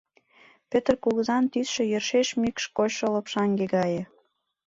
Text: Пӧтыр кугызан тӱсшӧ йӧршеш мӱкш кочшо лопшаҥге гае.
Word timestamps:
Пӧтыр 0.69 0.95
кугызан 1.03 1.43
тӱсшӧ 1.51 1.83
йӧршеш 1.91 2.27
мӱкш 2.41 2.63
кочшо 2.77 3.05
лопшаҥге 3.13 3.65
гае. 3.75 4.03